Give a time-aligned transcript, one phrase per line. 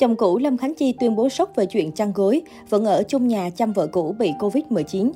[0.00, 3.28] Chồng cũ Lâm Khánh Chi tuyên bố sốc về chuyện chăn gối, vẫn ở chung
[3.28, 5.10] nhà chăm vợ cũ bị Covid-19.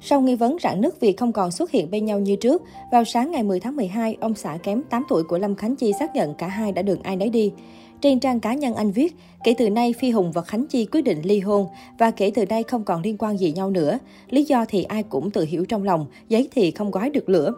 [0.00, 3.04] Sau nghi vấn rạn nứt vì không còn xuất hiện bên nhau như trước, vào
[3.04, 6.14] sáng ngày 10 tháng 12, ông xã kém 8 tuổi của Lâm Khánh Chi xác
[6.14, 7.52] nhận cả hai đã được ai nấy đi.
[8.00, 11.02] Trên trang cá nhân anh viết, kể từ nay Phi Hùng và Khánh Chi quyết
[11.02, 11.66] định ly hôn
[11.98, 13.98] và kể từ nay không còn liên quan gì nhau nữa.
[14.30, 17.54] Lý do thì ai cũng tự hiểu trong lòng, giấy thì không gói được lửa.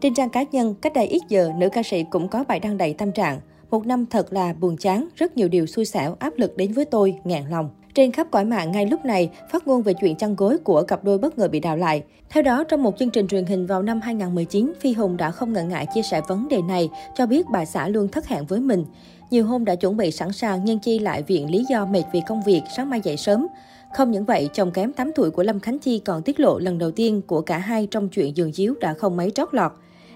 [0.00, 2.78] Trên trang cá nhân, cách đây ít giờ, nữ ca sĩ cũng có bài đăng
[2.78, 3.40] đầy tâm trạng.
[3.72, 6.84] Một năm thật là buồn chán, rất nhiều điều xui xẻo, áp lực đến với
[6.84, 7.70] tôi, ngàn lòng.
[7.94, 11.04] Trên khắp cõi mạng ngay lúc này, phát ngôn về chuyện chăn gối của cặp
[11.04, 12.02] đôi bất ngờ bị đào lại.
[12.30, 15.52] Theo đó, trong một chương trình truyền hình vào năm 2019, Phi Hùng đã không
[15.52, 18.60] ngần ngại chia sẻ vấn đề này, cho biết bà xã luôn thất hẹn với
[18.60, 18.84] mình.
[19.30, 22.20] Nhiều hôm đã chuẩn bị sẵn sàng nhưng Chi lại viện lý do mệt vì
[22.26, 23.46] công việc, sáng mai dậy sớm.
[23.94, 26.78] Không những vậy, chồng kém 8 tuổi của Lâm Khánh Chi còn tiết lộ lần
[26.78, 29.72] đầu tiên của cả hai trong chuyện giường chiếu đã không mấy trót lọt.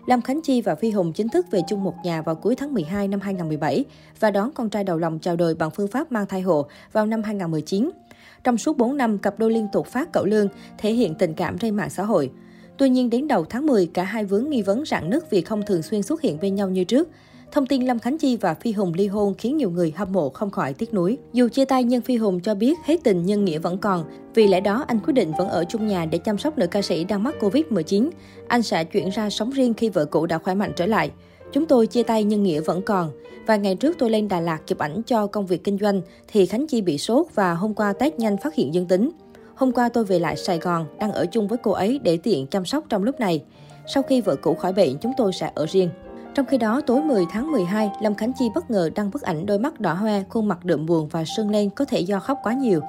[0.06, 2.74] Lâm Khánh Chi và Phi Hùng chính thức về chung một nhà vào cuối tháng
[2.74, 3.84] 12 năm 2017
[4.20, 7.06] và đón con trai đầu lòng chào đời bằng phương pháp mang thai hộ vào
[7.06, 7.90] năm 2019.
[8.44, 10.48] Trong suốt 4 năm, cặp đôi liên tục phát cậu lương,
[10.78, 12.30] thể hiện tình cảm trên mạng xã hội.
[12.78, 15.62] Tuy nhiên, đến đầu tháng 10, cả hai vướng nghi vấn rạn nứt vì không
[15.66, 17.08] thường xuyên xuất hiện bên nhau như trước.
[17.56, 20.28] Thông tin Lâm Khánh Chi và Phi Hùng ly hôn khiến nhiều người hâm mộ
[20.28, 21.18] không khỏi tiếc nuối.
[21.32, 24.04] Dù chia tay nhưng Phi Hùng cho biết hết tình nhưng nghĩa vẫn còn.
[24.34, 26.82] Vì lẽ đó anh quyết định vẫn ở chung nhà để chăm sóc nữ ca
[26.82, 28.10] sĩ đang mắc Covid-19.
[28.48, 31.10] Anh sẽ chuyển ra sống riêng khi vợ cũ đã khỏe mạnh trở lại.
[31.52, 33.10] Chúng tôi chia tay nhưng nghĩa vẫn còn.
[33.46, 36.46] Vài ngày trước tôi lên Đà Lạt chụp ảnh cho công việc kinh doanh thì
[36.46, 39.10] Khánh Chi bị sốt và hôm qua test nhanh phát hiện dương tính.
[39.54, 42.46] Hôm qua tôi về lại Sài Gòn, đang ở chung với cô ấy để tiện
[42.46, 43.42] chăm sóc trong lúc này.
[43.94, 45.90] Sau khi vợ cũ khỏi bệnh, chúng tôi sẽ ở riêng.
[46.36, 49.46] Trong khi đó, tối 10 tháng 12, Lâm Khánh Chi bất ngờ đăng bức ảnh
[49.46, 52.38] đôi mắt đỏ hoe, khuôn mặt đượm buồn và sưng lên có thể do khóc
[52.42, 52.80] quá nhiều.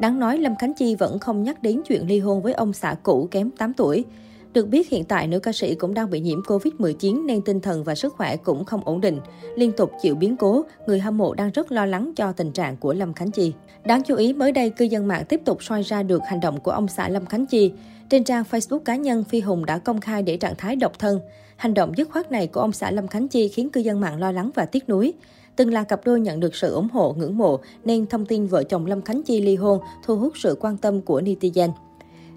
[0.00, 2.96] Đáng nói, Lâm Khánh Chi vẫn không nhắc đến chuyện ly hôn với ông xã
[3.02, 4.04] cũ kém 8 tuổi.
[4.52, 7.84] Được biết hiện tại nữ ca sĩ cũng đang bị nhiễm Covid-19 nên tinh thần
[7.84, 9.18] và sức khỏe cũng không ổn định.
[9.56, 12.76] Liên tục chịu biến cố, người hâm mộ đang rất lo lắng cho tình trạng
[12.76, 13.52] của Lâm Khánh Chi.
[13.84, 16.60] Đáng chú ý mới đây cư dân mạng tiếp tục soi ra được hành động
[16.60, 17.72] của ông xã Lâm Khánh Chi.
[18.10, 21.20] Trên trang Facebook cá nhân, Phi Hùng đã công khai để trạng thái độc thân.
[21.56, 24.18] Hành động dứt khoát này của ông xã Lâm Khánh Chi khiến cư dân mạng
[24.20, 25.12] lo lắng và tiếc nuối.
[25.56, 28.62] Từng là cặp đôi nhận được sự ủng hộ, ngưỡng mộ, nên thông tin vợ
[28.62, 31.70] chồng Lâm Khánh Chi ly hôn thu hút sự quan tâm của netizen.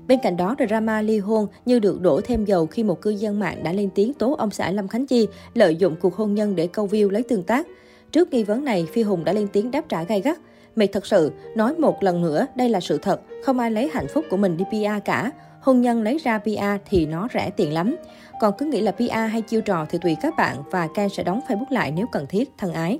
[0.07, 3.39] Bên cạnh đó, drama ly hôn như được đổ thêm dầu khi một cư dân
[3.39, 6.55] mạng đã lên tiếng tố ông xã Lâm Khánh Chi lợi dụng cuộc hôn nhân
[6.55, 7.67] để câu view lấy tương tác.
[8.11, 10.37] Trước nghi vấn này, Phi Hùng đã lên tiếng đáp trả gay gắt.
[10.75, 14.07] Mệt thật sự, nói một lần nữa, đây là sự thật, không ai lấy hạnh
[14.13, 15.31] phúc của mình đi PR cả.
[15.61, 17.95] Hôn nhân lấy ra PR thì nó rẻ tiền lắm.
[18.41, 21.23] Còn cứ nghĩ là PR hay chiêu trò thì tùy các bạn và Ken sẽ
[21.23, 22.99] đóng Facebook lại nếu cần thiết, thân ái.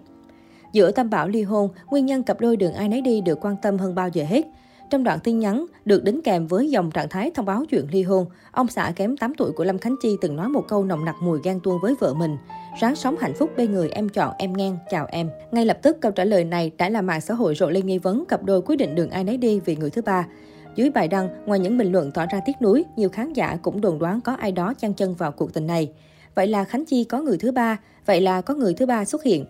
[0.71, 3.55] Giữa tâm bảo ly hôn, nguyên nhân cặp đôi đường ai nấy đi được quan
[3.61, 4.45] tâm hơn bao giờ hết.
[4.89, 8.03] Trong đoạn tin nhắn được đính kèm với dòng trạng thái thông báo chuyện ly
[8.03, 11.05] hôn, ông xã kém 8 tuổi của Lâm Khánh Chi từng nói một câu nồng
[11.05, 12.37] nặc mùi gan tuông với vợ mình.
[12.79, 15.29] Ráng sống hạnh phúc bên người em chọn em ngang, chào em.
[15.51, 17.97] Ngay lập tức câu trả lời này đã làm mạng xã hội rộ lên nghi
[17.97, 20.27] vấn cặp đôi quyết định đường ai nấy đi vì người thứ ba.
[20.75, 23.81] Dưới bài đăng, ngoài những bình luận tỏ ra tiếc nuối, nhiều khán giả cũng
[23.81, 25.91] đồn đoán có ai đó chăn chân vào cuộc tình này.
[26.35, 29.23] Vậy là Khánh Chi có người thứ ba, vậy là có người thứ ba xuất
[29.23, 29.45] hiện.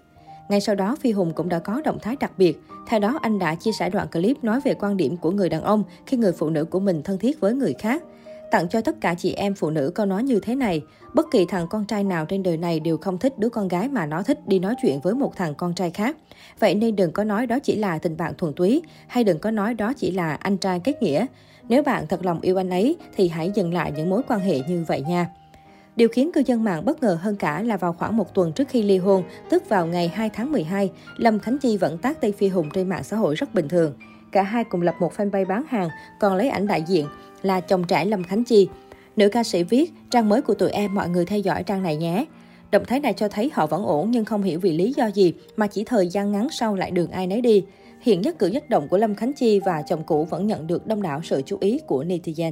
[0.50, 2.62] Ngay sau đó, Phi Hùng cũng đã có động thái đặc biệt.
[2.88, 5.64] Theo đó, anh đã chia sẻ đoạn clip nói về quan điểm của người đàn
[5.64, 8.04] ông khi người phụ nữ của mình thân thiết với người khác.
[8.52, 10.82] Tặng cho tất cả chị em phụ nữ câu nói như thế này.
[11.14, 13.90] Bất kỳ thằng con trai nào trên đời này đều không thích đứa con gái
[13.90, 16.18] mà nó thích đi nói chuyện với một thằng con trai khác.
[16.60, 19.52] Vậy nên đừng có nói đó chỉ là tình bạn thuần túy, hay đừng có
[19.52, 21.26] nói đó chỉ là anh trai kết nghĩa.
[21.70, 24.60] Nếu bạn thật lòng yêu anh ấy thì hãy dừng lại những mối quan hệ
[24.68, 25.30] như vậy nha.
[25.96, 28.70] Điều khiến cư dân mạng bất ngờ hơn cả là vào khoảng một tuần trước
[28.70, 32.32] khi ly hôn, tức vào ngày 2 tháng 12, Lâm Khánh Chi vẫn tác Tây
[32.32, 33.94] Phi Hùng trên mạng xã hội rất bình thường.
[34.32, 35.90] Cả hai cùng lập một fanpage bán hàng,
[36.20, 37.08] còn lấy ảnh đại diện
[37.42, 38.70] là chồng trẻ Lâm Khánh Chi.
[39.16, 41.98] Nữ ca sĩ viết, trang mới của tụi em mọi người theo dõi trang này
[41.98, 42.26] nhé.
[42.72, 45.34] Động thái này cho thấy họ vẫn ổn nhưng không hiểu vì lý do gì
[45.58, 47.66] mà chỉ thời gian ngắn sau lại đường ai nấy đi.
[48.02, 50.88] Hiện nhất cử nhất động của Lâm Khánh Chi và chồng cũ vẫn nhận được
[50.88, 52.52] đông đảo sự chú ý của netizen.